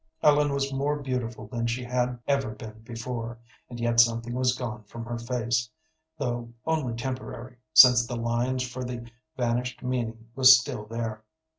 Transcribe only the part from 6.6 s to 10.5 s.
only temporarily, since the lines for the vanished meaning